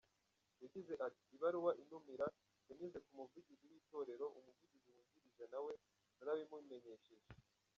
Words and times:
Yagize 0.63 0.93
ati 1.07 1.23
“Ibaruwa 1.35 1.71
intumira 1.81 2.25
yanyuze 2.67 2.97
ku 3.05 3.11
Muvugizi 3.17 3.63
w’Itorero, 3.71 4.25
Umuvugizi 4.37 4.87
wungirije 4.93 5.45
nawe 5.51 5.71
narabimumenyesheje. 6.15 7.27